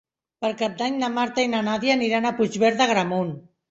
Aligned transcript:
Per 0.45 0.49
Cap 0.61 0.79
d'Any 0.79 0.97
na 1.03 1.11
Marta 1.19 1.45
i 1.45 1.53
na 1.53 1.61
Nàdia 1.69 2.01
aniran 2.01 2.29
a 2.33 2.37
Puigverd 2.43 2.85
d'Agramunt. 2.85 3.35